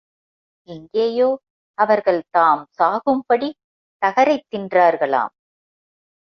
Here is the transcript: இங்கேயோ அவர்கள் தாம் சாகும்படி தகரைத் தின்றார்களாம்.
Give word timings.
இங்கேயோ 0.67 1.27
அவர்கள் 1.77 2.21
தாம் 2.29 2.67
சாகும்படி 2.79 3.49
தகரைத் 4.01 4.47
தின்றார்களாம். 4.55 5.33